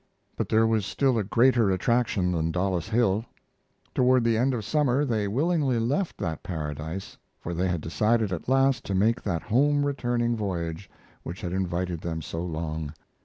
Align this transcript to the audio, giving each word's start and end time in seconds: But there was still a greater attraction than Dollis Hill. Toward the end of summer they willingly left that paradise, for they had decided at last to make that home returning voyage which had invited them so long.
But 0.35 0.49
there 0.49 0.65
was 0.65 0.83
still 0.87 1.19
a 1.19 1.23
greater 1.23 1.69
attraction 1.69 2.31
than 2.31 2.51
Dollis 2.51 2.89
Hill. 2.89 3.23
Toward 3.93 4.23
the 4.23 4.35
end 4.35 4.55
of 4.55 4.65
summer 4.65 5.05
they 5.05 5.27
willingly 5.27 5.77
left 5.77 6.17
that 6.17 6.41
paradise, 6.41 7.17
for 7.39 7.53
they 7.53 7.67
had 7.67 7.81
decided 7.81 8.33
at 8.33 8.49
last 8.49 8.83
to 8.85 8.95
make 8.95 9.21
that 9.21 9.43
home 9.43 9.85
returning 9.85 10.35
voyage 10.35 10.89
which 11.21 11.41
had 11.41 11.53
invited 11.53 12.01
them 12.01 12.23
so 12.23 12.41
long. 12.41 12.93